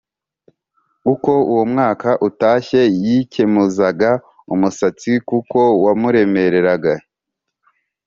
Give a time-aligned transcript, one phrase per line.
[1.13, 1.31] Uko
[1.63, 4.11] umwaka utashye yikemuzaga
[4.53, 6.93] umusatsi kuko wamuremereraga